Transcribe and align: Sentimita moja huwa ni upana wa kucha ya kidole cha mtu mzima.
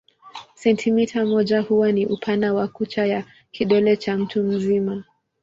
Sentimita 0.55 1.25
moja 1.25 1.59
huwa 1.61 1.91
ni 1.91 2.05
upana 2.05 2.53
wa 2.53 2.67
kucha 2.67 3.05
ya 3.05 3.23
kidole 3.51 3.97
cha 3.97 4.17
mtu 4.17 4.43
mzima. 4.43 5.03